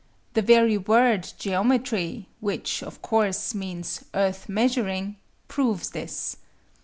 [0.33, 6.37] The very word geometry, which, of course, means earth measuring, proves this.